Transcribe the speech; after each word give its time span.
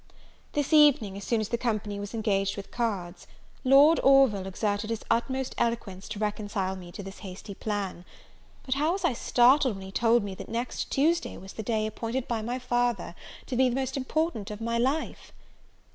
This 0.53 0.73
evening, 0.73 1.15
as 1.15 1.23
soon 1.23 1.41
as 1.41 1.49
the 1.49 1.59
company 1.59 1.99
was 1.99 2.15
engaged 2.15 2.57
with 2.57 2.71
cards, 2.71 3.27
Lord 3.63 3.99
Orville 3.99 4.47
exerted 4.47 4.89
his 4.89 5.03
utmost 5.11 5.53
eloquence 5.59 6.09
to 6.09 6.17
reconcile 6.17 6.75
me 6.75 6.91
to 6.93 7.03
this 7.03 7.19
hasty 7.19 7.53
plan; 7.53 8.03
but 8.63 8.73
how 8.73 8.93
was 8.93 9.05
I 9.05 9.13
startled 9.13 9.75
when 9.75 9.85
he 9.85 9.91
told 9.91 10.23
me 10.23 10.33
that 10.33 10.49
next 10.49 10.85
Tuesday 10.89 11.37
was 11.37 11.53
the 11.53 11.61
day 11.61 11.85
appointed 11.85 12.27
by 12.27 12.41
my 12.41 12.57
father 12.57 13.13
to 13.45 13.55
be 13.55 13.69
the 13.69 13.75
most 13.75 13.95
important 13.95 14.49
of 14.49 14.59
my 14.59 14.79
life! 14.79 15.31